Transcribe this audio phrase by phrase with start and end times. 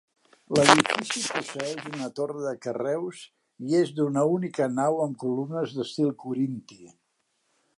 [0.59, 3.21] L'edifici posseïx una torre de carreus
[3.73, 6.83] i és d'una única nau amb columnes d'estil corinti.